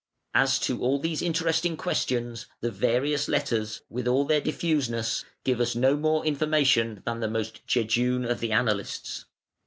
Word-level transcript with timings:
As 0.33 0.57
to 0.61 0.81
all 0.81 0.97
these 0.99 1.21
interesting 1.21 1.77
questions 1.77 2.47
the 2.59 2.71
"Various 2.71 3.27
Letters", 3.27 3.83
with 3.87 4.07
all 4.07 4.25
their 4.25 4.41
diffuseness, 4.41 5.23
give 5.43 5.59
us 5.61 5.75
no 5.75 5.95
more 5.95 6.25
information 6.25 7.03
than 7.05 7.19
the 7.19 7.29
most 7.29 7.67
jejune 7.67 8.25
of 8.25 8.39
the 8.39 8.51
annalists. 8.51 9.25